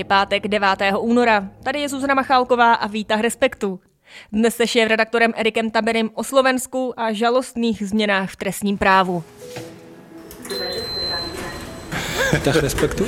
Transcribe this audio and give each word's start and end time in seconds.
Je 0.00 0.04
pátek 0.04 0.48
9. 0.48 0.68
února. 0.98 1.48
Tady 1.62 1.80
je 1.80 1.88
Zuzana 1.88 2.14
Machálková 2.14 2.74
a 2.74 2.86
výtah 2.86 3.20
Respektu. 3.20 3.80
Dnes 4.32 4.56
se 4.56 4.66
šéf 4.66 4.88
redaktorem 4.88 5.32
Erikem 5.36 5.70
Taberem 5.70 6.10
o 6.14 6.24
Slovensku 6.24 7.00
a 7.00 7.12
žalostných 7.12 7.88
změnách 7.88 8.30
v 8.30 8.36
trestním 8.36 8.78
právu. 8.78 9.24
Výtah 12.32 12.56
Respektu? 12.56 13.06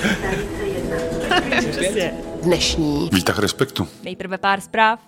Dnešní. 2.42 3.10
Výtah 3.12 3.38
Respektu. 3.38 3.88
Nejprve 4.02 4.38
pár 4.38 4.60
zpráv. 4.60 5.00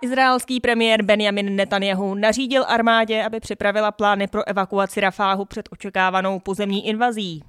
Izraelský 0.00 0.60
premiér 0.60 1.02
Benjamin 1.02 1.56
Netanyahu 1.56 2.14
nařídil 2.14 2.64
armádě, 2.68 3.24
aby 3.24 3.40
připravila 3.40 3.92
plány 3.92 4.26
pro 4.26 4.48
evakuaci 4.48 5.00
Rafáhu 5.00 5.44
před 5.44 5.68
očekávanou 5.72 6.40
pozemní 6.40 6.88
invazí. 6.88 7.42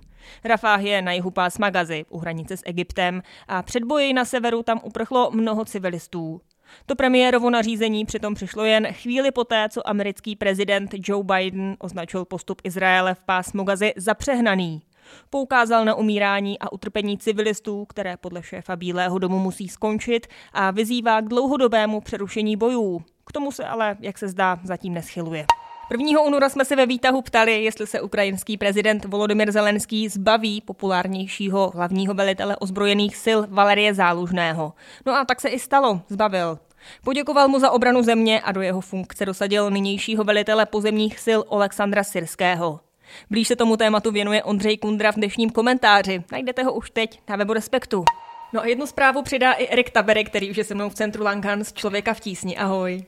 Rafah 0.43 0.83
je 0.83 1.01
na 1.01 1.11
jihu 1.11 1.31
pásma 1.31 1.69
Gazy, 1.69 2.05
u 2.09 2.17
hranice 2.17 2.57
s 2.57 2.63
Egyptem, 2.65 3.21
a 3.47 3.63
před 3.63 3.83
boji 3.83 4.13
na 4.13 4.25
severu 4.25 4.63
tam 4.63 4.79
uprchlo 4.83 5.31
mnoho 5.33 5.65
civilistů. 5.65 6.41
To 6.85 6.95
premiérovo 6.95 7.49
nařízení 7.49 8.05
přitom 8.05 8.33
přišlo 8.33 8.65
jen 8.65 8.87
chvíli 8.93 9.31
poté, 9.31 9.69
co 9.69 9.89
americký 9.89 10.35
prezident 10.35 10.95
Joe 11.07 11.23
Biden 11.23 11.75
označil 11.79 12.25
postup 12.25 12.61
Izraele 12.63 13.15
v 13.15 13.23
pásmu 13.23 13.63
Gazy 13.63 13.93
za 13.95 14.13
přehnaný. 14.13 14.81
Poukázal 15.29 15.85
na 15.85 15.95
umírání 15.95 16.59
a 16.59 16.71
utrpení 16.71 17.17
civilistů, 17.17 17.85
které 17.85 18.17
podle 18.17 18.43
šéfa 18.43 18.75
Bílého 18.75 19.19
domu 19.19 19.39
musí 19.39 19.69
skončit 19.69 20.27
a 20.53 20.71
vyzývá 20.71 21.21
k 21.21 21.27
dlouhodobému 21.27 22.01
přerušení 22.01 22.57
bojů. 22.57 23.01
K 23.25 23.31
tomu 23.31 23.51
se 23.51 23.65
ale, 23.65 23.97
jak 23.99 24.17
se 24.17 24.27
zdá, 24.27 24.59
zatím 24.63 24.93
neschyluje. 24.93 25.45
1. 25.91 26.21
února 26.21 26.49
jsme 26.49 26.65
se 26.65 26.75
ve 26.75 26.85
výtahu 26.85 27.21
ptali, 27.21 27.63
jestli 27.63 27.87
se 27.87 28.01
ukrajinský 28.01 28.57
prezident 28.57 29.05
Volodymyr 29.05 29.51
Zelenský 29.51 30.09
zbaví 30.09 30.61
populárnějšího 30.61 31.71
hlavního 31.75 32.13
velitele 32.13 32.55
ozbrojených 32.55 33.15
sil 33.23 33.39
Valerie 33.49 33.93
Zálužného. 33.93 34.73
No 35.05 35.15
a 35.15 35.25
tak 35.25 35.41
se 35.41 35.49
i 35.49 35.59
stalo, 35.59 36.01
zbavil. 36.09 36.59
Poděkoval 37.03 37.47
mu 37.47 37.59
za 37.59 37.71
obranu 37.71 38.03
země 38.03 38.41
a 38.41 38.51
do 38.51 38.61
jeho 38.61 38.81
funkce 38.81 39.25
dosadil 39.25 39.69
nynějšího 39.69 40.23
velitele 40.23 40.65
pozemních 40.65 41.19
sil 41.25 41.39
Alexandra 41.51 42.03
Syrského. 42.03 42.79
Blíž 43.29 43.47
se 43.47 43.55
tomu 43.55 43.77
tématu 43.77 44.11
věnuje 44.11 44.43
Ondřej 44.43 44.77
Kundra 44.77 45.11
v 45.11 45.15
dnešním 45.15 45.49
komentáři. 45.49 46.23
Najdete 46.31 46.63
ho 46.63 46.73
už 46.73 46.91
teď 46.91 47.21
na 47.29 47.35
webu 47.35 47.53
Respektu. 47.53 48.05
No 48.53 48.61
a 48.61 48.65
jednu 48.65 48.85
zprávu 48.85 49.21
přidá 49.21 49.51
i 49.53 49.67
Erik 49.67 49.89
Tabere, 49.89 50.23
který 50.23 50.51
už 50.51 50.57
je 50.57 50.63
se 50.63 50.75
mnou 50.75 50.89
v 50.89 50.95
centru 50.95 51.23
Lankan 51.23 51.63
z 51.63 51.73
Člověka 51.73 52.13
v 52.13 52.19
tísni. 52.19 52.57
Ahoj. 52.57 53.03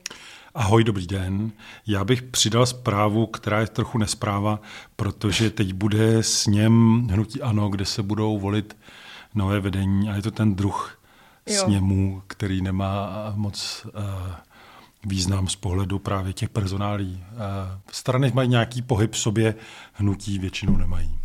Ahoj, 0.54 0.84
dobrý 0.84 1.06
den. 1.06 1.52
Já 1.86 2.04
bych 2.04 2.22
přidal 2.22 2.66
zprávu, 2.66 3.26
která 3.26 3.60
je 3.60 3.66
trochu 3.66 3.98
nespráva, 3.98 4.60
protože 4.96 5.50
teď 5.50 5.72
bude 5.72 6.22
sněm 6.22 7.06
Hnutí 7.12 7.42
Ano, 7.42 7.68
kde 7.68 7.84
se 7.84 8.02
budou 8.02 8.38
volit 8.38 8.76
nové 9.34 9.60
vedení 9.60 10.08
a 10.08 10.16
je 10.16 10.22
to 10.22 10.30
ten 10.30 10.54
druh 10.54 11.00
jo. 11.46 11.62
sněmu, 11.64 12.22
který 12.26 12.62
nemá 12.62 13.32
moc 13.36 13.86
uh, 13.86 14.02
význam 15.06 15.48
z 15.48 15.56
pohledu 15.56 15.98
právě 15.98 16.32
těch 16.32 16.48
personálí. 16.48 17.24
Uh, 17.32 17.38
strany 17.92 18.32
mají 18.34 18.48
nějaký 18.48 18.82
pohyb 18.82 19.12
v 19.12 19.18
sobě, 19.18 19.54
hnutí 19.92 20.38
většinou 20.38 20.76
nemají. 20.76 21.18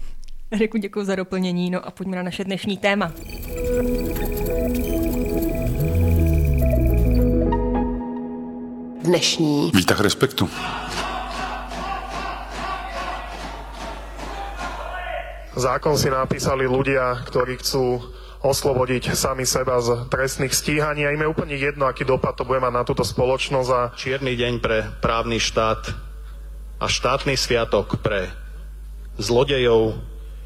Eriku, 0.51 0.77
děkuji 0.77 1.05
za 1.05 1.15
doplnění, 1.15 1.69
no 1.69 1.85
a 1.85 1.91
pojďme 1.91 2.15
na 2.15 2.23
naše 2.23 2.43
dnešní 2.43 2.77
téma. 2.77 3.11
Dnešní. 9.07 9.71
Výtah 9.71 10.03
Respektu. 10.03 10.51
Zákon 15.55 15.95
si 15.95 16.11
napísali 16.11 16.67
ľudia, 16.67 17.23
ktorí 17.23 17.55
chcú 17.63 18.03
oslobodiť 18.43 19.15
sami 19.15 19.47
seba 19.47 19.79
z 19.79 20.11
trestných 20.11 20.51
stíhaní 20.51 21.07
a 21.07 21.15
im 21.15 21.23
je 21.23 21.31
úplne 21.31 21.55
jedno, 21.55 21.87
aký 21.87 22.03
dopad 22.03 22.35
to 22.35 22.43
bude 22.43 22.59
mať 22.59 22.73
na 22.75 22.83
túto 22.83 23.07
spoločnosť. 23.07 23.69
A... 23.71 23.81
Čierny 23.95 24.35
deň 24.35 24.53
pre 24.59 24.83
právny 24.99 25.39
štát 25.39 25.87
a 26.75 26.85
štátny 26.91 27.39
sviatok 27.39 28.03
pre 28.03 28.27
zlodejov, 29.15 29.95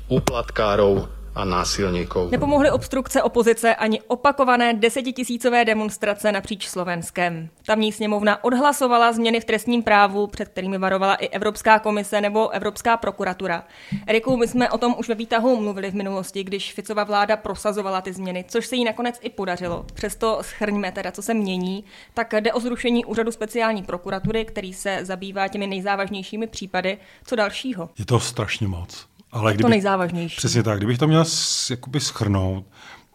úplatkárov, 0.05 1.09
a 1.35 1.45
násilníků. 1.45 2.29
Nepomohly 2.31 2.71
obstrukce 2.71 3.23
opozice 3.23 3.75
ani 3.75 4.01
opakované 4.01 4.73
desetitisícové 4.73 5.65
demonstrace 5.65 6.31
napříč 6.31 6.67
Slovenskem. 6.67 7.49
Tamní 7.65 7.91
sněmovna 7.91 8.43
odhlasovala 8.43 9.13
změny 9.13 9.39
v 9.39 9.45
trestním 9.45 9.83
právu, 9.83 10.27
před 10.27 10.47
kterými 10.47 10.77
varovala 10.77 11.15
i 11.15 11.27
Evropská 11.27 11.79
komise 11.79 12.21
nebo 12.21 12.49
Evropská 12.49 12.97
prokuratura. 12.97 13.63
Eriku, 14.07 14.37
my 14.37 14.47
jsme 14.47 14.69
o 14.69 14.77
tom 14.77 14.95
už 14.97 15.09
ve 15.09 15.15
výtahu 15.15 15.61
mluvili 15.61 15.91
v 15.91 15.95
minulosti, 15.95 16.43
když 16.43 16.73
Ficova 16.73 17.03
vláda 17.03 17.37
prosazovala 17.37 18.01
ty 18.01 18.13
změny, 18.13 18.45
což 18.47 18.67
se 18.67 18.75
jí 18.75 18.83
nakonec 18.83 19.19
i 19.21 19.29
podařilo. 19.29 19.85
Přesto 19.93 20.37
schrňme 20.41 20.91
teda, 20.91 21.11
co 21.11 21.21
se 21.21 21.33
mění, 21.33 21.83
tak 22.13 22.33
jde 22.33 22.53
o 22.53 22.59
zrušení 22.59 23.05
úřadu 23.05 23.31
speciální 23.31 23.83
prokuratury, 23.83 24.45
který 24.45 24.73
se 24.73 24.99
zabývá 25.01 25.47
těmi 25.47 25.67
nejzávažnějšími 25.67 26.47
případy. 26.47 26.97
Co 27.25 27.35
dalšího? 27.35 27.89
Je 27.99 28.05
to 28.05 28.19
strašně 28.19 28.67
moc. 28.67 29.10
Ale 29.31 29.51
kdyby, 29.51 29.61
to 29.61 29.69
nejzávažnější. 29.69 30.37
Přesně 30.37 30.63
tak. 30.63 30.77
Kdybych 30.77 30.97
to 30.97 31.07
měl 31.07 31.25
jakoby 31.69 31.99
schrnout, 31.99 32.65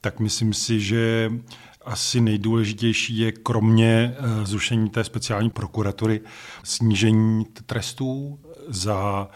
tak 0.01 0.21
myslím 0.21 0.55
si, 0.55 0.81
že 0.81 1.33
asi 1.85 2.21
nejdůležitější 2.21 3.19
je 3.19 3.33
kromě 3.33 4.15
eh, 4.19 4.47
zrušení 4.47 4.91
té 4.91 5.05
speciální 5.05 5.51
prokuratury 5.51 6.21
snížení 6.63 7.45
trestů 7.67 8.39
za 8.69 9.29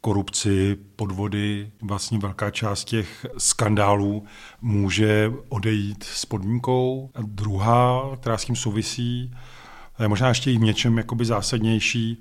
korupci, 0.00 0.76
podvody, 0.96 1.70
vlastně 1.82 2.18
velká 2.18 2.50
část 2.50 2.84
těch 2.84 3.26
skandálů 3.38 4.24
může 4.60 5.32
odejít 5.48 6.04
s 6.04 6.26
podmínkou. 6.26 7.10
A 7.14 7.18
druhá, 7.22 8.10
která 8.20 8.38
s 8.38 8.44
tím 8.44 8.56
souvisí, 8.56 9.34
je 10.00 10.08
možná 10.08 10.28
ještě 10.28 10.52
i 10.52 10.58
v 10.58 10.60
něčem 10.60 10.98
jakoby 10.98 11.24
zásadnější, 11.24 12.20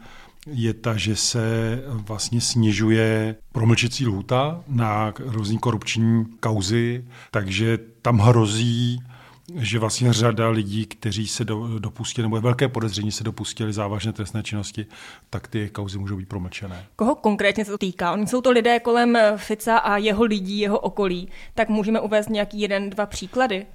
je 0.51 0.73
ta, 0.73 0.97
že 0.97 1.15
se 1.15 1.43
vlastně 1.87 2.41
snižuje 2.41 3.35
promlčecí 3.51 4.07
lhůta 4.07 4.63
na 4.67 5.13
různý 5.19 5.57
korupční 5.57 6.25
kauzy, 6.39 7.05
takže 7.31 7.79
tam 8.01 8.19
hrozí 8.19 9.03
že 9.55 9.79
vlastně 9.79 10.13
řada 10.13 10.49
lidí, 10.49 10.85
kteří 10.85 11.27
se 11.27 11.45
do, 11.45 11.79
dopustili, 11.79 12.23
nebo 12.23 12.35
je 12.35 12.41
velké 12.41 12.67
podezření, 12.67 13.11
se 13.11 13.23
dopustili 13.23 13.73
závažné 13.73 14.13
trestné 14.13 14.43
činnosti, 14.43 14.85
tak 15.29 15.47
ty 15.47 15.69
kauzy 15.69 15.97
můžou 15.97 16.17
být 16.17 16.29
promlčené. 16.29 16.85
Koho 16.95 17.15
konkrétně 17.15 17.65
se 17.65 17.71
to 17.71 17.77
týká? 17.77 18.13
Oni 18.13 18.27
jsou 18.27 18.41
to 18.41 18.51
lidé 18.51 18.79
kolem 18.79 19.17
Fica 19.37 19.77
a 19.77 19.97
jeho 19.97 20.23
lidí, 20.23 20.59
jeho 20.59 20.79
okolí. 20.79 21.29
Tak 21.55 21.69
můžeme 21.69 21.99
uvést 21.99 22.29
nějaký 22.29 22.59
jeden, 22.59 22.89
dva 22.89 23.05
příklady? 23.05 23.65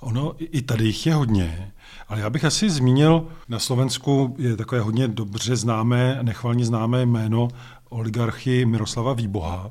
Ono, 0.00 0.34
i 0.38 0.62
tady 0.62 0.84
jich 0.84 1.06
je 1.06 1.14
hodně. 1.14 1.72
Ale 2.08 2.20
já 2.20 2.30
bych 2.30 2.44
asi 2.44 2.70
zmínil, 2.70 3.26
na 3.48 3.58
Slovensku 3.58 4.36
je 4.38 4.56
takové 4.56 4.80
hodně 4.80 5.08
dobře 5.08 5.56
známé, 5.56 6.18
nechvalně 6.22 6.64
známé 6.64 7.06
jméno 7.06 7.48
oligarchy 7.88 8.64
Miroslava 8.64 9.12
Výboha, 9.12 9.70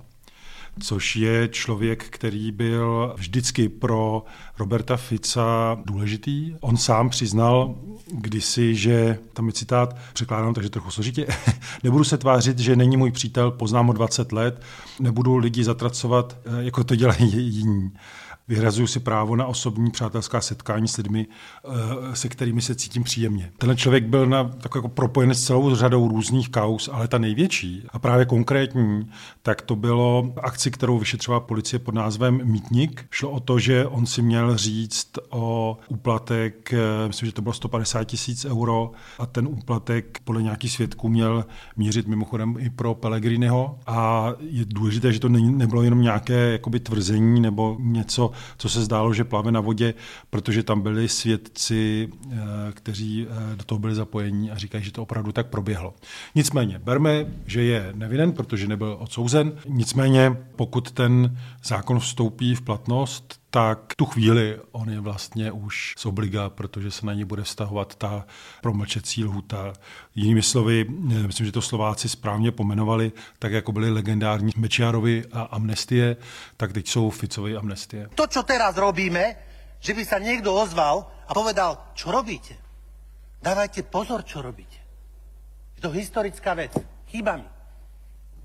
což 0.80 1.16
je 1.16 1.48
člověk, 1.48 2.06
který 2.10 2.52
byl 2.52 3.14
vždycky 3.18 3.70
pro 3.70 4.24
Roberta 4.60 4.98
Fica 4.98 5.78
důležitý. 5.86 6.56
On 6.60 6.78
sám 6.78 7.10
přiznal 7.10 7.76
kdysi, 8.12 8.76
že, 8.76 9.20
tam 9.34 9.48
je 9.48 9.54
citát, 9.54 9.96
překládám 10.14 10.54
takže 10.54 10.70
trochu 10.70 10.92
složitě, 10.92 11.28
nebudu 11.84 12.04
se 12.04 12.18
tvářit, 12.18 12.60
že 12.60 12.76
není 12.76 12.98
můj 12.98 13.12
přítel, 13.12 13.52
poznám 13.52 13.88
ho 13.88 13.94
20 13.94 14.32
let, 14.32 14.62
nebudu 15.00 15.38
lidi 15.38 15.64
zatracovat, 15.64 16.38
eh, 16.46 16.64
jako 16.64 16.84
to 16.84 16.96
dělají 16.96 17.56
jiní 17.56 17.92
vyhrazuju 18.52 18.88
si 18.88 19.00
právo 19.00 19.36
na 19.36 19.46
osobní 19.46 19.92
přátelská 19.92 20.42
setkání 20.42 20.88
s 20.88 20.98
lidmi, 20.98 21.28
eh, 21.28 22.16
se 22.16 22.30
kterými 22.30 22.62
se 22.62 22.76
cítím 22.76 23.04
příjemně. 23.04 23.52
Tenhle 23.58 23.76
člověk 23.76 24.06
byl 24.06 24.26
na, 24.26 24.44
tak 24.44 24.76
jako 24.76 24.90
propojen 24.90 25.34
s 25.34 25.44
celou 25.44 25.76
řadou 25.76 26.08
různých 26.08 26.50
kaus, 26.50 26.90
ale 26.92 27.08
ta 27.08 27.18
největší 27.18 27.84
a 27.90 28.00
právě 28.00 28.26
konkrétní, 28.26 29.10
tak 29.42 29.62
to 29.62 29.76
bylo 29.76 30.34
akci, 30.44 30.72
kterou 30.72 31.00
vyšetřovala 31.00 31.40
policie 31.40 31.80
pod 31.80 31.96
názvem 31.96 32.42
Mítnik. 32.44 33.06
Šlo 33.12 33.30
o 33.32 33.40
to, 33.40 33.60
že 33.60 33.86
on 33.88 34.06
si 34.06 34.22
měl 34.22 34.58
říct 34.58 35.10
o 35.30 35.78
úplatek, 35.88 36.74
eh, 36.74 37.08
myslím, 37.08 37.28
že 37.28 37.34
to 37.34 37.42
bylo 37.42 37.54
150 37.54 38.04
tisíc 38.04 38.46
euro 38.46 38.92
a 39.20 39.26
ten 39.26 39.48
úplatek 39.48 40.20
podle 40.24 40.44
nějakých 40.44 40.72
svědků 40.72 41.10
měl 41.10 41.46
mířit 41.78 42.08
mimochodem 42.08 42.56
i 42.60 42.70
pro 42.70 42.96
Pellegriniho 42.96 43.80
a 43.88 44.32
je 44.40 44.66
důležité, 44.66 45.14
že 45.14 45.20
to 45.20 45.30
nebylo 45.30 45.84
jenom 45.84 46.02
nějaké 46.02 46.52
jakoby 46.52 46.80
tvrzení 46.80 47.42
nebo 47.42 47.78
něco, 47.80 48.32
co 48.58 48.70
se 48.70 48.82
zdálo, 48.82 49.14
že 49.14 49.24
plave 49.24 49.52
na 49.52 49.60
vodě, 49.60 49.94
protože 50.30 50.64
tam 50.64 50.82
byli 50.82 51.10
svědci, 51.10 52.10
eh, 52.32 52.38
kteří 52.74 53.28
eh, 53.30 53.56
do 53.56 53.64
toho 53.64 53.80
byli 53.80 53.96
zapojení 53.96 54.52
a 54.52 54.58
říkají, 54.58 54.84
že 54.84 54.92
to 54.92 55.04
opravdu 55.04 55.32
tak 55.32 55.48
proběhlo. 55.48 55.94
Nicméně, 56.36 56.80
berme, 56.80 57.26
že 57.46 57.64
je 57.64 57.92
nevinen, 57.96 58.32
protože 58.32 58.68
nebyl 58.68 58.98
odsouzen. 59.00 59.54
Nicméně, 59.68 60.38
pokud 60.56 60.92
ten 60.92 61.38
zákon 61.64 62.00
vstoupí 62.00 62.56
v 62.56 62.62
platnost, 62.62 63.41
tak 63.52 63.96
tu 63.96 64.06
chvíli 64.06 64.60
on 64.72 64.90
je 64.90 65.00
vlastně 65.00 65.52
už 65.52 65.96
z 65.98 66.06
obliga, 66.06 66.50
protože 66.50 66.92
se 66.92 67.06
na 67.06 67.14
ně 67.14 67.26
bude 67.26 67.44
vztahovat 67.44 67.96
ta 67.96 68.26
promlčecí 68.62 69.24
lhuta. 69.24 69.74
Jinými 70.16 70.42
slovy, 70.42 70.86
myslím, 71.28 71.46
že 71.46 71.52
to 71.52 71.62
Slováci 71.62 72.10
správně 72.10 72.52
pomenovali, 72.52 73.12
tak 73.40 73.52
jako 73.52 73.72
byly 73.72 73.90
legendární 73.90 74.52
Mečiarovi 74.56 75.24
a 75.32 75.42
amnestie, 75.42 76.18
tak 76.58 76.74
teď 76.74 76.88
jsou 76.88 77.10
Ficovi 77.10 77.56
amnestie. 77.56 78.10
To, 78.16 78.28
co 78.28 78.44
teraz 78.44 78.78
robíme, 78.78 79.36
že 79.80 79.94
by 79.94 80.06
se 80.06 80.20
někdo 80.20 80.56
ozval 80.56 81.12
a 81.28 81.34
povedal, 81.34 81.78
čo 81.94 82.12
robíte? 82.12 82.56
Dávajte 83.42 83.84
pozor, 83.84 84.24
čo 84.24 84.42
robíte. 84.42 84.78
Je 85.76 85.82
to 85.82 85.90
historická 85.90 86.54
věc. 86.54 86.72
Chýba 87.10 87.38
mi. 87.38 87.50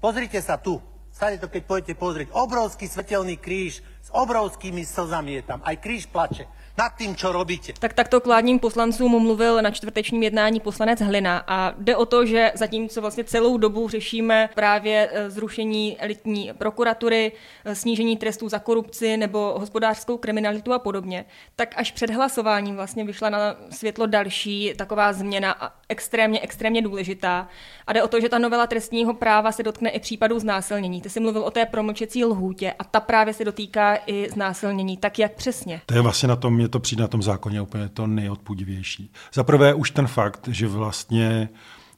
Pozrite 0.00 0.42
sa 0.42 0.56
tu. 0.56 0.80
Stane 1.12 1.40
to, 1.40 1.48
keď 1.48 1.62
pôjdete 1.64 1.94
pozrieť. 1.96 2.28
Obrovský 2.32 2.88
svetelný 2.88 3.36
kríž 3.40 3.80
s 4.06 4.10
obrovskými 4.14 4.86
slzami 4.86 5.32
je 5.32 5.42
tam. 5.42 5.58
Aj 5.66 5.76
kríž 5.76 6.06
plače 6.06 6.46
nad 6.78 6.96
tím, 6.98 7.16
co 7.16 7.32
robíte. 7.32 7.72
Tak 7.78 7.92
takto 7.92 8.20
k 8.20 8.26
vládním 8.26 8.58
poslancům 8.58 9.22
mluvil 9.22 9.62
na 9.62 9.70
čtvrtečním 9.70 10.22
jednání 10.22 10.60
poslanec 10.60 11.00
Hlina 11.00 11.44
a 11.46 11.74
jde 11.78 11.96
o 11.96 12.06
to, 12.06 12.26
že 12.26 12.52
zatímco 12.54 13.00
vlastně 13.00 13.24
celou 13.24 13.56
dobu 13.56 13.88
řešíme 13.88 14.48
právě 14.54 15.10
e, 15.12 15.30
zrušení 15.30 16.00
elitní 16.00 16.50
prokuratury, 16.58 17.32
e, 17.64 17.74
snížení 17.74 18.16
trestů 18.16 18.48
za 18.48 18.58
korupci 18.58 19.16
nebo 19.16 19.54
hospodářskou 19.58 20.16
kriminalitu 20.16 20.72
a 20.72 20.78
podobně, 20.78 21.24
tak 21.56 21.74
až 21.76 21.92
před 21.92 22.10
hlasováním 22.10 22.76
vlastně 22.76 23.04
vyšla 23.04 23.30
na 23.30 23.56
světlo 23.70 24.06
další 24.06 24.72
taková 24.76 25.12
změna 25.12 25.72
extrémně, 25.88 26.40
extrémně 26.40 26.82
důležitá. 26.82 27.48
A 27.86 27.92
jde 27.92 28.02
o 28.02 28.08
to, 28.08 28.20
že 28.20 28.28
ta 28.28 28.38
novela 28.38 28.66
trestního 28.66 29.14
práva 29.14 29.52
se 29.52 29.62
dotkne 29.62 29.90
i 29.90 30.00
případů 30.00 30.38
znásilnění. 30.38 31.02
Ty 31.02 31.10
jsi 31.10 31.20
mluvil 31.20 31.42
o 31.42 31.50
té 31.50 31.66
promlčecí 31.66 32.24
lhůtě 32.24 32.74
a 32.78 32.84
ta 32.84 33.00
právě 33.00 33.34
se 33.34 33.44
dotýká 33.44 33.95
i 34.06 34.28
znásilnění. 34.30 34.96
Tak 34.96 35.18
jak 35.18 35.34
přesně? 35.34 35.80
To 35.86 35.94
je 35.94 36.00
vlastně 36.00 36.28
na 36.28 36.36
tom 36.36 36.54
mně 36.54 36.68
to 36.68 36.80
přijde 36.80 37.02
na 37.02 37.08
tom 37.08 37.22
zákoně 37.22 37.60
úplně 37.60 37.88
to 37.88 38.06
nejodpudivější. 38.06 39.10
Za 39.34 39.44
prvé 39.44 39.74
už 39.74 39.90
ten 39.90 40.06
fakt, 40.06 40.48
že 40.48 40.68
vlastně 40.68 41.48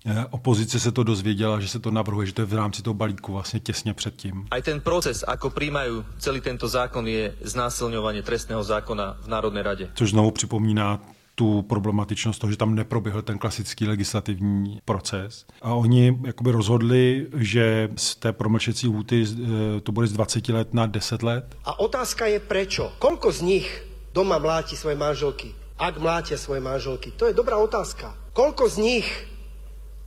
eh, 0.07 0.25
opozice 0.31 0.81
se 0.81 0.93
to 0.93 1.03
dozvěděla, 1.03 1.61
že 1.61 1.69
se 1.69 1.79
to 1.79 1.91
navrhuje, 1.91 2.27
že 2.27 2.33
to 2.33 2.43
je 2.43 2.47
v 2.47 2.55
rámci 2.55 2.83
toho 2.83 2.95
balíku 2.95 3.33
vlastně 3.33 3.61
těsně 3.61 3.95
předtím. 3.95 4.47
A 4.51 4.61
ten 4.61 4.81
proces, 4.81 5.25
ako 5.27 5.51
príjmajú 5.51 6.05
celý 6.19 6.41
tento 6.41 6.69
zákon, 6.69 7.07
je 7.07 7.35
znásilňovanie 7.43 8.23
trestného 8.23 8.63
zákona 8.63 9.17
v 9.23 9.29
Národnej 9.29 9.63
rade. 9.63 9.85
Což 9.95 10.11
znovu 10.11 10.31
připomíná 10.31 11.01
tu 11.39 11.63
problematičnost 11.63 12.41
toho, 12.43 12.51
že 12.51 12.59
tam 12.59 12.75
neproběhl 12.75 13.23
ten 13.23 13.39
klasický 13.39 13.87
legislativní 13.87 14.83
proces. 14.85 15.47
A 15.63 15.75
oni 15.75 16.19
jakoby 16.27 16.51
rozhodli, 16.51 17.27
že 17.39 17.89
z 17.97 18.17
té 18.17 18.33
promlčecí 18.33 18.87
hůty 18.87 19.23
eh, 19.23 19.81
to 19.81 19.93
bude 19.93 20.07
z 20.07 20.13
20 20.13 20.49
let 20.49 20.75
na 20.75 20.87
10 20.87 21.23
let. 21.23 21.45
A 21.65 21.79
otázka 21.79 22.27
je 22.27 22.43
prečo. 22.43 22.91
Koľko 22.99 23.31
z 23.31 23.41
nich 23.47 23.67
doma 24.11 24.43
mláti 24.43 24.75
svoje 24.75 24.99
manželky? 24.99 25.55
Ak 25.79 26.03
mlátia 26.03 26.35
svoje 26.35 26.59
manželky? 26.59 27.15
To 27.15 27.31
je 27.31 27.39
dobrá 27.39 27.55
otázka. 27.55 28.11
Koľko 28.35 28.67
z 28.67 28.77
nich 28.83 29.07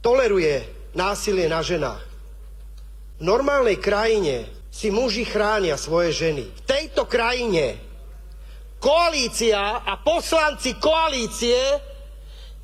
toleruje 0.03 0.67
násilie 0.91 1.47
na 1.47 1.63
ženách? 1.63 2.03
V 3.19 3.23
normálnej 3.23 3.79
krajine 3.79 4.51
si 4.67 4.91
muži 4.91 5.23
chránia 5.23 5.79
svoje 5.79 6.11
ženy. 6.11 6.43
V 6.43 6.61
tejto 6.67 7.07
krajine 7.07 7.79
koalícia 8.81 9.85
a 9.85 9.93
poslanci 10.01 10.73
koalície 10.81 11.55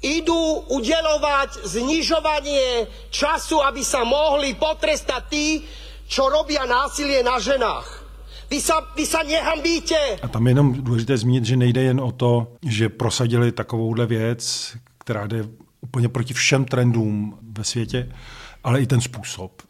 idú 0.01 0.65
udelovať 0.73 1.69
znižovanie 1.69 2.89
času, 3.13 3.61
aby 3.61 3.85
sa 3.85 4.01
mohli 4.01 4.57
potrestať 4.57 5.23
tí, 5.29 5.61
čo 6.09 6.29
robia 6.29 6.65
násilie 6.65 7.21
na 7.21 7.37
ženách. 7.37 8.09
Vy 8.47 8.63
sa, 8.63 8.79
vy 8.95 9.05
sa 9.05 9.21
nehambíte. 9.27 10.23
A 10.23 10.27
tam 10.27 10.47
je 10.47 10.51
jenom 10.51 10.73
důležité 10.73 11.17
zmínit, 11.17 11.45
že 11.45 11.57
nejde 11.57 11.81
jen 11.83 11.99
o 11.99 12.11
to, 12.11 12.47
že 12.63 12.89
prosadili 12.89 13.51
takovouhle 13.51 14.05
věc, 14.05 14.73
která 14.97 15.27
jde 15.27 15.43
úplně 15.81 16.09
proti 16.09 16.33
všem 16.33 16.65
trendům 16.65 17.39
ve 17.41 17.63
světě, 17.63 18.11
ale 18.63 18.81
i 18.81 18.87
ten 18.87 19.01
způsob, 19.01 19.61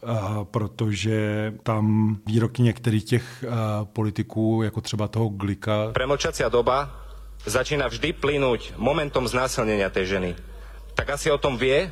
protože 0.52 1.54
tam 1.64 2.18
výroky 2.26 2.62
některých 2.62 3.04
těch 3.04 3.46
politiků, 3.84 4.62
jako 4.64 4.82
třeba 4.82 5.08
toho 5.08 5.30
Glika... 5.30 5.92
Premlčacia 5.94 6.50
doba 6.50 6.90
začína 7.46 7.88
vždy 7.88 8.14
plynúť 8.14 8.74
momentom 8.78 9.28
znásilnenia 9.28 9.88
tej 9.90 10.06
ženy. 10.06 10.32
Tak 10.98 11.10
asi 11.16 11.32
o 11.32 11.38
tom 11.38 11.56
vie, 11.56 11.92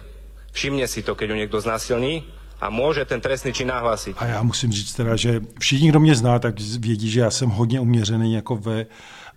všimne 0.52 0.88
si 0.88 1.04
to, 1.06 1.16
keď 1.16 1.30
ju 1.30 1.36
niekto 1.36 1.62
znásilní 1.62 2.26
a 2.62 2.70
může 2.70 3.06
ten 3.06 3.22
trestný 3.22 3.54
čin 3.54 3.68
nahlásit. 3.68 4.16
A 4.20 4.26
já 4.26 4.44
musím 4.44 4.72
říct 4.72 4.94
teda, 4.94 5.16
že 5.16 5.42
všichni, 5.60 5.90
kdo 5.90 6.00
mě 6.00 6.16
zná, 6.16 6.40
tak 6.40 6.56
vědí, 6.80 7.10
že 7.10 7.20
já 7.20 7.32
jsem 7.32 7.50
hodně 7.50 7.80
uměřený 7.80 8.34
jako 8.34 8.56
ve, 8.56 8.86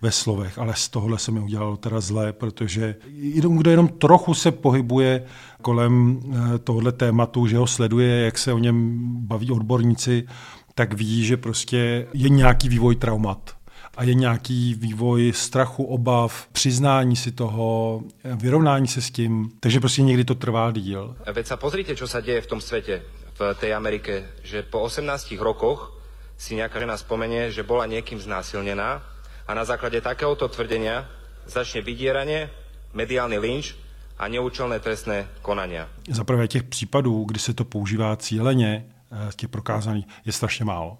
ve 0.01 0.11
slovech, 0.11 0.57
ale 0.57 0.73
z 0.75 0.89
tohohle 0.89 1.19
se 1.19 1.31
mi 1.31 1.39
udělalo 1.39 1.77
teda 1.77 1.99
zlé, 1.99 2.33
protože 2.33 2.95
jenom, 3.11 3.57
kdo 3.57 3.71
jenom 3.71 3.87
trochu 3.87 4.33
se 4.33 4.51
pohybuje 4.51 5.23
kolem 5.61 6.19
eh, 6.33 6.57
tohohle 6.59 6.91
tématu, 6.91 7.47
že 7.47 7.57
ho 7.57 7.67
sleduje, 7.67 8.25
jak 8.25 8.37
se 8.37 8.53
o 8.53 8.57
něm 8.57 8.99
baví 9.27 9.51
odborníci, 9.51 10.27
tak 10.75 10.93
ví, 10.93 11.25
že 11.25 11.37
prostě 11.37 12.07
je 12.13 12.29
nějaký 12.29 12.69
vývoj 12.69 12.95
traumat 12.95 13.58
a 13.99 14.03
je 14.03 14.13
nějaký 14.13 14.73
vývoj 14.73 15.33
strachu, 15.35 15.83
obav, 15.83 16.47
přiznání 16.51 17.15
si 17.15 17.31
toho, 17.31 18.01
vyrovnání 18.23 18.87
se 18.87 19.01
s 19.01 19.11
tím. 19.11 19.51
Takže 19.59 19.79
prostě 19.79 20.01
někdy 20.01 20.23
to 20.25 20.35
trvá 20.35 20.71
díl. 20.71 21.15
Veď 21.33 21.47
sa 21.47 21.59
pozrite, 21.59 21.99
čo 21.99 22.07
sa 22.07 22.23
deje 22.23 22.39
v 22.39 22.47
tom 22.47 22.63
svete, 22.63 23.03
v 23.35 23.39
tej 23.59 23.75
Amerike, 23.75 24.39
že 24.43 24.63
po 24.63 24.87
18 24.87 25.35
rokoch 25.43 25.99
si 26.39 26.55
nejaká 26.55 26.79
žena 26.79 26.95
spomenie, 26.95 27.51
že 27.51 27.67
bola 27.67 27.91
niekým 27.91 28.23
znásilnená 28.23 29.03
a 29.43 29.51
na 29.51 29.67
základe 29.67 29.99
takéhoto 29.99 30.47
tvrdenia 30.47 31.03
začne 31.43 31.83
vydieranie, 31.83 32.47
mediálny 32.95 33.35
lynč 33.35 33.75
a 34.15 34.31
neúčelné 34.31 34.79
trestné 34.79 35.27
konania. 35.43 35.91
Za 36.07 36.23
prvé 36.23 36.47
těch 36.47 36.63
případů, 36.63 37.23
kdy 37.23 37.39
se 37.39 37.53
to 37.53 37.67
používá 37.67 38.15
cíleně, 38.15 38.85
z 39.11 39.35
eh, 39.35 39.35
těch 39.35 39.49
prokázaných, 39.49 40.07
je 40.25 40.31
strašně 40.31 40.65
málo. 40.65 40.97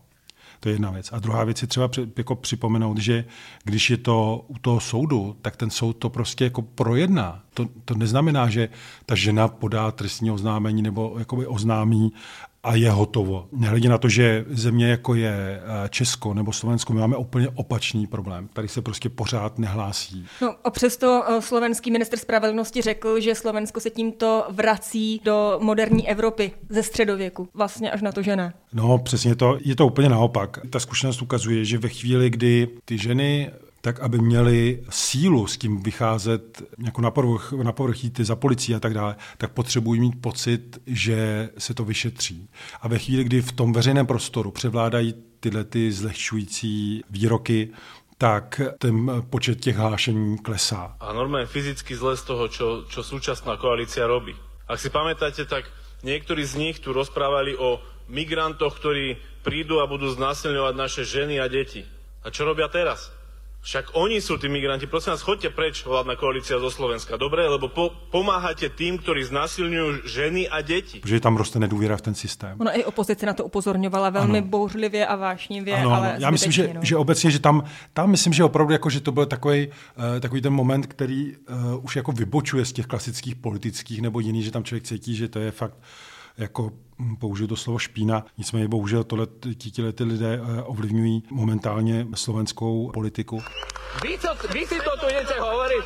To 0.60 0.70
je 0.70 0.76
jedna 0.76 0.92
věc. 0.92 1.10
A 1.14 1.20
druhá 1.20 1.44
věc 1.44 1.62
je 1.62 1.68
třeba 1.68 1.90
jako 2.18 2.36
připomenout, 2.36 2.98
že 2.98 3.26
když 3.64 3.90
je 3.90 3.98
to 3.98 4.46
u 4.48 4.58
toho 4.58 4.80
soudu, 4.80 5.36
tak 5.42 5.56
ten 5.56 5.70
soud 5.70 5.94
to 5.94 6.10
prostě 6.10 6.44
jako 6.44 6.62
projedná. 6.62 7.44
To, 7.54 7.68
to 7.86 7.96
neznamená, 7.96 8.50
že 8.50 8.70
ta 9.06 9.16
žena 9.16 9.48
podá 9.48 9.92
trestní 9.92 10.32
oznámení 10.32 10.82
nebo 10.82 11.18
oznámí 11.48 12.14
a 12.64 12.76
je 12.76 12.92
hotovo. 12.92 13.48
Nehledě 13.52 13.90
na 13.90 13.98
to, 13.98 14.10
že 14.10 14.46
země 14.48 14.88
jako 14.88 15.16
je 15.16 15.62
eh, 15.62 15.90
Česko 15.90 16.34
nebo 16.34 16.54
Slovensko, 16.54 16.94
my 16.94 17.00
máme 17.00 17.18
úplně 17.18 17.50
opačný 17.50 18.08
problém. 18.08 18.50
Tady 18.54 18.68
se 18.68 18.82
prostě 18.82 19.10
pořád 19.10 19.60
nehlásí. 19.60 20.26
No 20.42 20.56
a 20.64 20.70
přesto 20.70 21.24
eh, 21.28 21.42
slovenský 21.42 21.92
minister 21.92 22.20
spravedlnosti 22.20 22.82
řekl, 22.82 23.20
že 23.20 23.36
Slovensko 23.36 23.80
se 23.80 23.90
tímto 23.90 24.46
vrací 24.50 25.22
do 25.24 25.60
moderní 25.62 26.10
Evropy 26.10 26.52
ze 26.69 26.83
středověku. 26.83 27.50
Vlastně 27.54 27.92
až 27.92 28.02
na 28.02 28.12
to, 28.12 28.22
že 28.22 28.36
ne. 28.36 28.54
No 28.74 28.98
přesně 28.98 29.36
to, 29.36 29.57
je 29.62 29.76
to 29.76 29.88
úplně 29.88 30.10
naopak. 30.10 30.60
Ta 30.69 30.80
zkušenost 30.80 31.22
ukazuje, 31.22 31.66
že 31.66 31.78
ve 31.78 31.90
chvíli, 31.90 32.30
kdy 32.30 32.68
ty 32.86 32.98
ženy 32.98 33.52
tak 33.81 34.00
aby 34.00 34.18
měli 34.18 34.83
sílu 34.90 35.48
s 35.48 35.57
tím 35.57 35.83
vycházet 35.83 36.62
jako 36.86 37.02
na 37.02 37.12
povrch, 37.12 37.52
na 37.52 37.71
povrch 37.71 38.04
jít 38.04 38.19
za 38.19 38.36
policií 38.36 38.76
a 38.76 38.80
tak 38.80 38.94
dále, 38.94 39.16
tak 39.38 39.52
potřebují 39.52 40.00
mít 40.00 40.21
pocit, 40.21 40.81
že 40.86 41.50
se 41.57 41.74
to 41.74 41.86
vyšetří. 41.86 42.50
A 42.81 42.88
ve 42.88 43.00
chvíli, 43.00 43.24
kdy 43.24 43.42
v 43.42 43.52
tom 43.52 43.74
veřejném 43.74 44.07
prostoru 44.07 44.52
převládají 44.52 45.14
tyhle 45.40 45.64
ty 45.64 45.92
zlehčující 45.92 47.04
výroky, 47.09 47.69
tak 48.18 48.62
ten 48.80 49.24
počet 49.30 49.59
těch 49.59 49.76
hlášení 49.76 50.38
klesá. 50.38 50.95
A 51.00 51.14
normálně 51.14 51.45
fyzicky 51.45 51.95
zle 51.95 52.18
z 52.18 52.24
toho, 52.24 52.48
čo, 52.48 52.83
čo 52.92 53.04
súčasná 53.04 53.56
koalícia 53.56 54.07
robí. 54.07 54.36
Ak 54.68 54.78
si 54.78 54.92
pamätáte, 54.92 55.48
tak 55.48 55.71
niektorí 56.04 56.44
z 56.44 56.56
nich 56.59 56.78
tu 56.83 56.94
rozprávali 56.94 57.56
o 57.56 57.80
migrantoch, 58.12 58.76
ktorí 58.76 59.18
prídu 59.42 59.80
a 59.80 59.88
budú 59.88 60.12
znásilňovať 60.12 60.74
naše 60.76 61.04
ženy 61.07 61.40
a 61.40 61.48
deti. 61.48 61.88
A 62.21 62.30
čo 62.30 62.44
robia 62.44 62.68
teraz? 62.68 63.07
Však 63.69 63.94
oni 63.94 64.18
sú 64.18 64.42
tí 64.42 64.49
migranti. 64.49 64.90
Prosím 64.90 65.14
vás, 65.14 65.21
choďte 65.21 65.54
preč, 65.54 65.85
vládna 65.85 66.18
koalícia 66.18 66.57
zo 66.57 66.73
Slovenska. 66.73 67.21
Dobre? 67.21 67.45
Lebo 67.45 67.69
po, 67.69 67.94
pomáhate 68.09 68.66
tým, 68.66 68.97
ktorí 68.97 69.21
znásilňujú 69.30 70.09
ženy 70.09 70.49
a 70.49 70.66
děti. 70.66 71.06
Protože 71.06 71.19
tam 71.21 71.38
roste 71.38 71.61
nedůvěra 71.61 71.97
v 71.97 72.02
ten 72.02 72.16
systém. 72.18 72.57
Ono 72.57 72.73
i 72.73 72.81
opozice 72.81 73.26
na 73.30 73.38
to 73.38 73.45
upozorňovala 73.45 74.09
velmi 74.09 74.42
ano. 74.42 74.47
bouřlivě 74.47 75.06
a 75.06 75.16
vášnivě, 75.16 75.76
ano, 75.85 75.94
ale 75.94 76.16
Já 76.18 76.31
myslím, 76.31 76.52
že, 76.52 76.73
no. 76.73 76.81
že 76.83 76.97
obecně, 76.97 77.31
že 77.31 77.40
tam, 77.40 77.64
tam 77.94 78.09
myslím, 78.09 78.33
že 78.33 78.44
opravdu 78.44 78.73
jako, 78.73 78.90
že 78.90 78.99
to 79.06 79.11
byl 79.11 79.26
takový, 79.26 79.68
uh, 79.68 80.19
takový 80.19 80.42
ten 80.42 80.54
moment, 80.54 80.88
který 80.88 81.38
uh, 81.38 81.85
už 81.85 81.95
jako 81.95 82.11
vybočuje 82.11 82.66
z 82.66 82.73
těch 82.73 82.85
klasických 82.85 83.35
politických 83.35 84.02
nebo 84.02 84.19
jiný, 84.19 84.44
že 84.44 84.52
tam 84.52 84.64
člověk 84.64 84.83
cítí, 84.83 85.16
že 85.16 85.28
to 85.28 85.40
je 85.40 85.52
fakt 85.52 85.78
jako 86.38 86.71
použiju 87.20 87.48
to 87.48 87.56
slovo 87.56 87.80
špína. 87.80 88.26
Nicméně 88.38 88.68
bohužel 88.68 89.04
tohle, 89.04 89.28
tíhle 89.58 89.92
ty 89.94 90.04
lidé 90.04 90.40
eh, 90.42 90.64
ovlivňují 90.64 91.24
momentálně 91.32 92.08
slovenskou 92.16 92.92
politiku. 92.94 93.42
Vy, 94.04 94.18
co, 94.20 94.28
vy 94.54 94.66
si 94.68 94.76
to 94.76 94.98
tu 95.00 95.06
idete 95.10 95.40
hovoriť? 95.40 95.84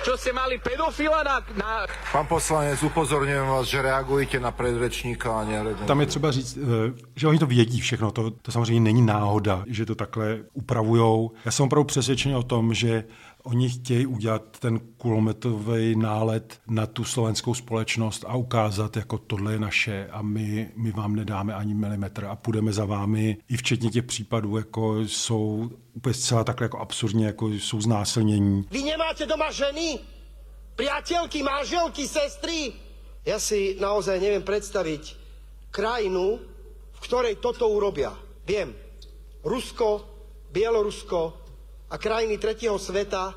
Čo 0.00 0.16
ste 0.16 0.32
mali 0.32 0.56
pedofila 0.62 1.20
na... 1.20 1.44
na... 1.58 1.84
Pán 2.12 2.24
poslanec, 2.24 2.80
upozorňujem 2.80 3.44
vás, 3.44 3.68
že 3.68 3.82
reagujete 3.82 4.40
na 4.40 4.48
predrečníka 4.48 5.28
a 5.28 5.44
ne... 5.44 5.74
Tam 5.86 6.00
je 6.00 6.06
třeba 6.06 6.30
říct, 6.30 6.56
eh, 6.56 6.92
že 7.16 7.26
oni 7.26 7.38
to 7.38 7.46
vědí 7.46 7.80
všechno, 7.80 8.10
to, 8.10 8.30
to 8.30 8.52
samozřejmě 8.52 8.80
není 8.80 9.02
náhoda, 9.02 9.64
že 9.66 9.86
to 9.86 9.94
takhle 9.94 10.38
upravujou. 10.52 11.30
Já 11.44 11.50
jsem 11.50 11.66
opravdu 11.66 11.84
přesvědčený 11.84 12.34
o 12.34 12.42
tom, 12.42 12.74
že 12.74 13.04
Oni 13.44 13.70
chtějí 13.70 14.06
udělat 14.06 14.58
ten 14.58 14.80
kulometový 14.96 15.96
nálet 15.96 16.60
na 16.66 16.86
tu 16.86 17.04
slovenskou 17.04 17.54
společnost 17.54 18.24
a 18.28 18.36
ukázat, 18.36 18.96
jako 18.96 19.18
tohle 19.18 19.52
je 19.52 19.58
naše 19.58 20.08
a 20.10 20.22
my, 20.22 20.70
my 20.76 20.90
vám 20.92 21.16
nedáme 21.16 21.54
ani 21.54 21.74
milimetr 21.74 22.24
a 22.24 22.36
půjdeme 22.36 22.72
za 22.72 22.84
vámi. 22.84 23.36
I 23.48 23.56
včetně 23.56 23.90
těch 23.90 24.04
případů, 24.04 24.56
jako 24.56 25.00
jsou 25.00 25.70
úplně 25.94 26.14
zcela 26.14 26.44
takhle 26.44 26.64
jako 26.64 26.78
absurdně, 26.78 27.26
jako 27.26 27.48
jsou 27.48 27.80
znásilnění. 27.80 28.64
Vy 28.70 28.82
nemáte 28.82 29.26
doma 29.26 29.50
ženy? 29.50 29.98
Priateľky, 30.76 31.42
manželky, 31.44 32.08
sestry? 32.08 32.72
Ja 33.20 33.36
si 33.36 33.76
naozaj 33.76 34.16
neviem 34.16 34.40
predstaviť 34.40 35.12
krajinu, 35.68 36.40
v 36.96 36.98
ktorej 37.04 37.36
toto 37.36 37.68
urobia. 37.68 38.16
Viem, 38.48 38.72
Rusko, 39.44 40.08
Bielorusko, 40.48 41.36
a 41.90 41.98
krajiny 41.98 42.38
tretieho 42.38 42.78
sveta, 42.78 43.34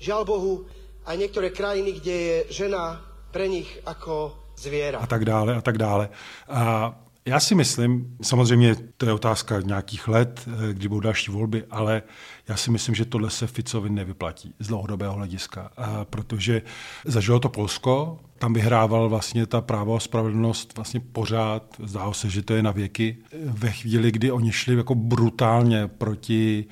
žal 0.00 0.24
Bohu, 0.24 0.66
aj 1.04 1.14
niektoré 1.14 1.52
krajiny, 1.52 2.00
kde 2.00 2.16
je 2.16 2.36
žena 2.64 2.98
pre 3.30 3.46
nich 3.46 3.68
ako 3.86 4.34
zvěra. 4.60 4.98
A 4.98 5.06
tak 5.06 5.24
dále, 5.24 5.54
a 5.54 5.60
tak 5.60 5.78
dále. 5.78 6.08
A 6.48 6.94
já 7.24 7.40
si 7.40 7.54
myslím, 7.54 8.16
samozřejmě 8.22 8.76
to 8.96 9.06
je 9.06 9.12
otázka 9.12 9.60
nějakých 9.60 10.08
let, 10.08 10.48
eh, 10.48 10.74
kdy 10.74 10.88
budou 10.88 11.00
další 11.00 11.30
volby, 11.30 11.64
ale 11.70 12.02
já 12.48 12.56
si 12.56 12.70
myslím, 12.70 12.94
že 12.94 13.04
tohle 13.04 13.30
se 13.30 13.46
Ficovi 13.46 13.90
nevyplatí 13.90 14.54
z 14.58 14.66
dlouhodobého 14.66 15.14
hlediska, 15.14 15.70
a 15.76 16.04
protože 16.04 16.62
zažilo 17.04 17.40
to 17.40 17.48
Polsko, 17.48 18.18
tam 18.38 18.52
vyhrával 18.52 19.08
vlastně 19.08 19.46
ta 19.46 19.60
právo 19.60 19.96
a 19.96 20.00
spravedlnost 20.00 20.76
vlastně 20.76 21.00
pořád, 21.00 21.74
zdálo 21.84 22.14
se, 22.14 22.30
že 22.30 22.42
to 22.42 22.54
je 22.54 22.62
na 22.62 22.70
věky, 22.70 23.16
ve 23.44 23.70
chvíli, 23.70 24.12
kdy 24.12 24.32
oni 24.32 24.52
šli 24.52 24.76
jako 24.76 24.94
brutálně 24.94 25.88
proti 25.88 26.64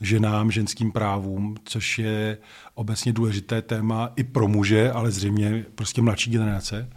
ženám, 0.00 0.50
ženským 0.50 0.92
právům, 0.92 1.54
což 1.64 1.98
je 1.98 2.38
obecně 2.74 3.12
důležité 3.12 3.62
téma 3.62 4.12
i 4.16 4.24
pro 4.24 4.48
muže, 4.48 4.92
ale 4.92 5.10
zřejmě 5.10 5.64
prostě 5.74 6.02
mladší 6.02 6.30
generace 6.30 6.88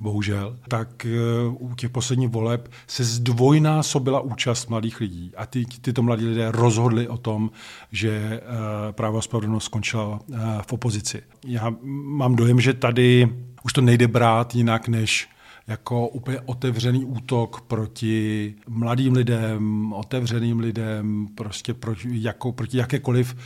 bohužel, 0.00 0.58
tak 0.68 1.06
eh, 1.06 1.10
u 1.48 1.74
těch 1.74 1.90
posledních 1.90 2.28
voleb 2.28 2.70
se 2.86 3.04
zdvojnásobila 3.04 4.20
účast 4.20 4.68
mladých 4.68 5.00
lidí 5.00 5.32
a 5.36 5.46
ty, 5.46 5.64
tyto 5.80 6.02
mladí 6.02 6.26
lidé 6.26 6.52
rozhodli 6.52 7.08
o 7.08 7.16
tom, 7.16 7.50
že 7.92 8.10
eh, 8.10 8.92
právo 8.92 9.18
a 9.18 9.22
spravedlnost 9.22 9.64
skončila 9.64 10.20
eh, 10.20 10.36
v 10.66 10.72
opozici. 10.72 11.22
Já 11.46 11.74
mám 11.84 12.36
dojem, 12.36 12.60
že 12.60 12.74
tady 12.74 13.28
už 13.64 13.72
to 13.72 13.80
nejde 13.80 14.08
brát 14.08 14.54
jinak 14.54 14.88
než 14.88 15.28
jako 15.68 16.08
úplně 16.08 16.40
otevřený 16.40 17.04
útok 17.04 17.60
proti 17.60 18.54
mladým 18.68 19.12
lidem, 19.12 19.92
otevřeným 19.92 20.60
lidem, 20.60 21.28
prostě 21.34 21.74
proti, 21.74 22.08
jako, 22.12 22.52
proti 22.52 22.76
jakékoliv 22.76 23.36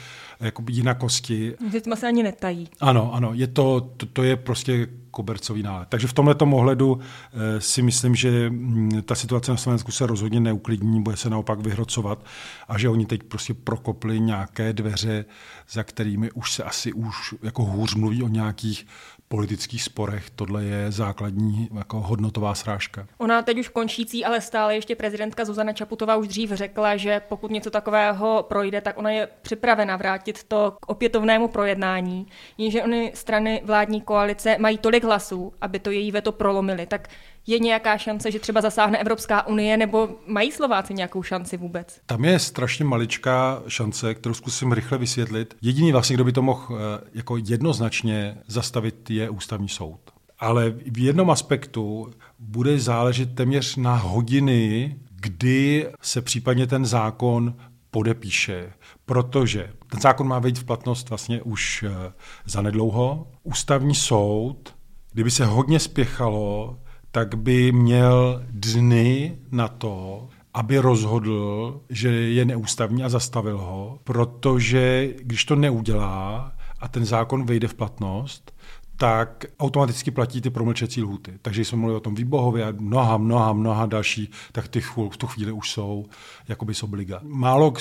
jako 0.40 0.62
jinakosti. 0.68 1.54
To 1.84 1.96
se 1.96 2.06
ani 2.06 2.22
netají. 2.22 2.68
Ano, 2.80 3.14
ano, 3.14 3.30
je 3.34 3.46
to, 3.46 3.80
to, 3.96 4.06
to 4.06 4.22
je 4.22 4.36
prostě 4.36 4.88
kobercový 5.10 5.62
nálet. 5.62 5.88
Takže 5.88 6.06
v 6.06 6.12
tomhle 6.12 6.34
ohledu 6.34 7.00
e, 7.32 7.60
si 7.60 7.82
myslím, 7.82 8.14
že 8.14 8.50
mm, 8.50 9.02
ta 9.02 9.14
situace 9.14 9.50
na 9.50 9.56
Slovensku 9.56 9.92
se 9.92 10.06
rozhodně 10.06 10.40
neuklidní, 10.40 11.02
bude 11.02 11.16
se 11.16 11.30
naopak 11.30 11.60
vyhrocovat 11.60 12.24
a 12.68 12.78
že 12.78 12.88
oni 12.88 13.06
teď 13.06 13.22
prostě 13.22 13.54
prokopli 13.54 14.20
nějaké 14.20 14.72
dveře, 14.72 15.24
za 15.70 15.82
kterými 15.82 16.30
už 16.30 16.52
se 16.52 16.64
asi 16.64 16.92
už 16.92 17.34
jako 17.42 17.64
hůř 17.64 17.94
mluví 17.94 18.22
o 18.22 18.28
nějakých 18.28 18.86
politických 19.32 19.82
sporech. 19.82 20.30
Tohle 20.30 20.64
je 20.64 20.92
základní 20.92 21.68
jako 21.74 22.00
hodnotová 22.00 22.54
srážka. 22.54 23.06
Ona 23.18 23.42
teď 23.42 23.58
už 23.58 23.68
končící, 23.68 24.24
ale 24.24 24.40
stále 24.40 24.74
ještě 24.74 24.96
prezidentka 24.96 25.44
Zuzana 25.44 25.72
Čaputová 25.72 26.16
už 26.16 26.28
dřív 26.28 26.50
řekla, 26.52 26.96
že 26.96 27.20
pokud 27.28 27.50
něco 27.50 27.70
takového 27.70 28.44
projde, 28.48 28.80
tak 28.80 28.98
ona 28.98 29.10
je 29.10 29.28
připravena 29.42 29.96
vrátit 29.96 30.44
to 30.44 30.76
k 30.80 30.88
opětovnému 30.88 31.48
projednání. 31.48 32.26
Jenže 32.58 32.82
ony 32.82 33.12
strany 33.14 33.62
vládní 33.64 34.00
koalice 34.00 34.56
mají 34.58 34.78
tolik 34.78 35.04
hlasů, 35.04 35.52
aby 35.60 35.78
to 35.78 35.90
její 35.90 36.12
veto 36.12 36.32
prolomili. 36.32 36.86
Tak 36.86 37.08
je 37.46 37.58
nějaká 37.58 37.98
šance, 37.98 38.30
že 38.30 38.38
třeba 38.38 38.60
zasáhne 38.60 38.98
Evropská 38.98 39.46
unie, 39.46 39.76
nebo 39.76 40.08
mají 40.26 40.52
Slováci 40.52 40.94
nějakou 40.94 41.22
šanci 41.22 41.56
vůbec? 41.56 42.00
Tam 42.06 42.24
je 42.24 42.38
strašně 42.38 42.84
maličká 42.84 43.62
šance, 43.68 44.14
kterou 44.14 44.34
zkusím 44.34 44.72
rychle 44.72 44.98
vysvětlit. 44.98 45.56
Jediný 45.62 45.92
vlastně, 45.92 46.14
kdo 46.14 46.24
by 46.24 46.32
to 46.32 46.42
mohl 46.42 46.66
eh, 46.70 47.08
jako 47.14 47.36
jednoznačně 47.36 48.38
zastavit, 48.46 49.10
je 49.10 49.30
ústavní 49.30 49.68
soud. 49.68 50.00
Ale 50.38 50.70
v 50.70 50.98
jednom 51.04 51.30
aspektu 51.30 52.10
bude 52.38 52.78
záležet 52.78 53.34
téměř 53.34 53.76
na 53.76 53.96
hodiny, 53.96 54.96
kdy 55.10 55.88
se 56.02 56.22
případně 56.22 56.66
ten 56.66 56.86
zákon 56.86 57.54
podepíše, 57.90 58.72
protože 59.04 59.70
ten 59.90 60.00
zákon 60.00 60.28
má 60.28 60.38
vejít 60.38 60.58
v 60.58 60.64
platnost 60.64 61.08
vlastně 61.08 61.42
už 61.42 61.82
eh, 61.82 62.12
zanedlouho. 62.46 63.26
Ústavní 63.42 63.94
soud, 63.94 64.74
kdyby 65.12 65.30
se 65.30 65.44
hodně 65.44 65.78
spěchalo, 65.80 66.78
tak 67.12 67.34
by 67.34 67.72
měl 67.72 68.42
dny 68.50 69.38
na 69.50 69.68
to, 69.68 70.28
aby 70.54 70.78
rozhodl, 70.78 71.80
že 71.90 72.08
je 72.08 72.44
neústavní 72.44 73.04
a 73.04 73.08
zastavil 73.08 73.58
ho, 73.58 73.98
protože 74.04 75.14
když 75.22 75.44
to 75.44 75.56
neudělá 75.56 76.52
a 76.80 76.88
ten 76.88 77.04
zákon 77.04 77.46
vejde 77.46 77.68
v 77.68 77.74
platnost, 77.74 78.52
tak 78.96 79.44
automaticky 79.60 80.10
platí 80.10 80.40
ty 80.40 80.50
promlčecí 80.50 81.02
lhuty. 81.02 81.32
Takže 81.42 81.64
jsme 81.64 81.78
mluvili 81.78 81.96
o 81.96 82.00
tom 82.00 82.14
Výbohově 82.14 82.64
a 82.64 82.72
mnoha, 82.78 83.16
mnoha, 83.16 83.52
mnoha 83.52 83.86
další, 83.86 84.30
tak 84.52 84.68
ty 84.68 84.80
v 84.80 85.16
tu 85.18 85.26
chvíli 85.26 85.52
už 85.52 85.70
jsou 85.70 86.06
jakoby 86.48 86.74
z 86.74 86.82
obliga. 86.82 87.20
Málo 87.22 87.74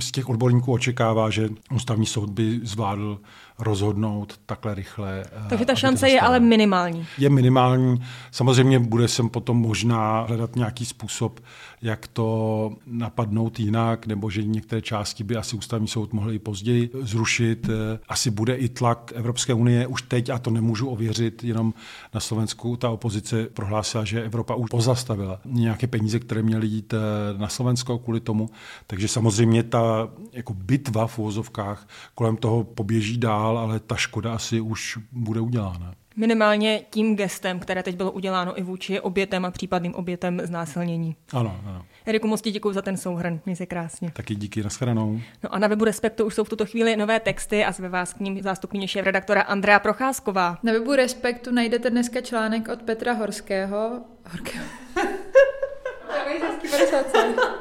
z 0.00 0.12
těch 0.12 0.28
odborníků 0.28 0.72
očekává, 0.72 1.30
že 1.30 1.48
ústavní 1.74 2.06
soud 2.06 2.30
by 2.30 2.60
zvládl 2.62 3.20
rozhodnout 3.58 4.40
takhle 4.46 4.74
rychle. 4.74 5.22
Eh, 5.26 5.48
Takže 5.48 5.64
ta 5.64 5.74
šance 5.74 6.08
je 6.08 6.20
ale 6.20 6.40
minimální. 6.40 7.06
Je 7.18 7.30
minimální. 7.30 8.02
Samozřejmě 8.30 8.78
bude 8.78 9.08
sem 9.08 9.28
potom 9.28 9.56
možná 9.56 10.20
hledat 10.20 10.56
nějaký 10.56 10.84
způsob, 10.84 11.40
jak 11.82 12.08
to 12.08 12.72
napadnout 12.86 13.60
jinak, 13.60 14.06
nebo 14.06 14.30
že 14.30 14.42
některé 14.42 14.82
části 14.82 15.24
by 15.24 15.36
asi 15.36 15.56
ústavní 15.56 15.88
soud 15.88 16.12
mohl 16.12 16.32
i 16.32 16.38
později 16.38 16.90
zrušit. 17.00 17.68
Eh, 17.68 17.98
asi 18.08 18.30
bude 18.30 18.54
i 18.54 18.68
tlak 18.68 19.12
Evropské 19.14 19.54
unie 19.54 19.86
už 19.86 20.02
teď, 20.02 20.30
a 20.30 20.38
to 20.38 20.50
nemůžu 20.50 20.88
ověřit, 20.88 21.44
jenom 21.44 21.74
na 22.14 22.20
Slovensku 22.20 22.76
ta 22.76 22.90
opozice 22.90 23.46
prohlásila, 23.46 24.04
že 24.04 24.24
Evropa 24.24 24.54
už 24.54 24.70
pozastavila 24.70 25.40
nějaké 25.44 25.86
peníze, 25.86 26.18
které 26.18 26.42
měly 26.42 26.66
jít 26.66 26.94
eh, 26.94 26.98
na 27.38 27.48
Slovensko 27.48 27.98
kvůli 27.98 28.20
tomu. 28.20 28.50
Takže 28.86 29.08
samozřejmě 29.08 29.62
ta 29.62 30.08
jako 30.32 30.54
bitva 30.54 31.06
v 31.06 31.18
uvozovkách 31.18 31.88
kolem 32.14 32.36
toho 32.36 32.64
poběží 32.64 33.18
dál, 33.18 33.47
ale 33.56 33.80
ta 33.80 33.96
škoda 33.96 34.34
asi 34.34 34.60
už 34.60 34.98
bude 35.12 35.40
udělána. 35.40 35.94
Minimálně 36.16 36.80
tím 36.90 37.16
gestem, 37.16 37.58
které 37.58 37.82
teď 37.82 37.96
bylo 37.96 38.12
uděláno 38.12 38.58
i 38.58 38.62
vůči 38.62 39.00
obětem 39.00 39.44
a 39.44 39.50
případným 39.50 39.94
obětem 39.94 40.40
znásilnění. 40.44 41.16
Ano, 41.32 41.60
ano. 41.66 41.84
Eriku, 42.06 42.28
moc 42.28 42.42
ti 42.42 42.50
děkuji 42.50 42.72
za 42.72 42.82
ten 42.82 42.96
souhrn. 42.96 43.40
Měj 43.46 43.56
se 43.56 43.66
krásně. 43.66 44.10
Taky 44.10 44.34
díky, 44.34 44.62
nashledanou. 44.62 45.20
No 45.44 45.54
a 45.54 45.58
na 45.58 45.68
webu 45.68 45.84
Respektu 45.84 46.24
už 46.24 46.34
jsou 46.34 46.44
v 46.44 46.48
tuto 46.48 46.66
chvíli 46.66 46.96
nové 46.96 47.20
texty 47.20 47.64
a 47.64 47.72
zve 47.72 47.88
vás 47.88 48.12
k 48.12 48.20
ním 48.20 48.42
zástupkyně 48.42 48.88
šéf-redaktora 48.88 49.42
Andrea 49.42 49.78
Procházková. 49.78 50.58
Na 50.62 50.72
webu 50.72 50.94
Respektu 50.94 51.52
najdete 51.52 51.90
dneska 51.90 52.20
článek 52.20 52.68
od 52.68 52.82
Petra 52.82 53.12
Horského. 53.12 54.00
Horkého. 54.30 54.64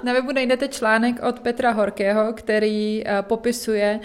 Na 0.04 0.14
webu 0.14 0.32
najdete 0.32 0.68
článek 0.68 1.24
od 1.24 1.40
Petra 1.40 1.72
Horkého, 1.72 2.34
který 2.34 3.04
uh, 3.04 3.12
popisuje 3.22 4.00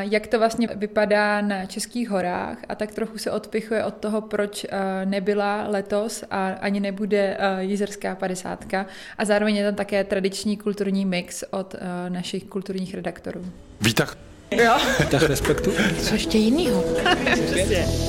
jak 0.00 0.26
to 0.26 0.38
vlastně 0.38 0.68
vypadá 0.74 1.40
na 1.40 1.66
Českých 1.66 2.10
horách 2.10 2.58
a 2.68 2.74
tak 2.74 2.92
trochu 2.92 3.18
se 3.18 3.30
odpichuje 3.30 3.84
od 3.84 3.94
toho, 3.94 4.20
proč 4.20 4.66
nebyla 5.04 5.66
letos 5.68 6.24
a 6.30 6.48
ani 6.48 6.80
nebude 6.80 7.38
jízerská 7.58 8.14
padesátka 8.14 8.86
a 9.18 9.24
zároveň 9.24 9.56
je 9.56 9.64
tam 9.64 9.74
také 9.74 10.04
tradiční 10.04 10.56
kulturní 10.56 11.04
mix 11.04 11.44
od 11.50 11.74
našich 12.08 12.44
kulturních 12.44 12.94
redaktorů. 12.94 13.44
Vítah. 13.80 14.18
Jo. 14.50 14.76
Vítah 15.00 15.22
respektu. 15.22 15.72
Co 16.02 16.14
ještě 16.14 16.38
jinýho? 16.38 16.84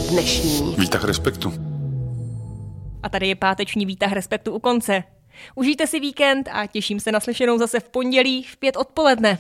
Dnešní. 0.09 0.75
Vítah 0.77 1.03
respektu. 1.03 1.53
A 3.03 3.09
tady 3.09 3.27
je 3.27 3.35
páteční 3.35 3.85
výtah 3.85 4.11
respektu 4.11 4.51
u 4.51 4.59
konce. 4.59 5.03
Užijte 5.55 5.87
si 5.87 5.99
víkend 5.99 6.49
a 6.51 6.67
těším 6.67 6.99
se 6.99 7.11
na 7.11 7.19
slyšenou 7.19 7.57
zase 7.57 7.79
v 7.79 7.89
pondělí 7.89 8.43
v 8.43 8.57
pět 8.57 8.77
odpoledne. 8.77 9.37